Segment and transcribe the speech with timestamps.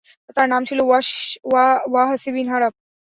[0.35, 0.79] তার নাম ছিল
[1.91, 2.73] ওয়াহাশী বিন হারব।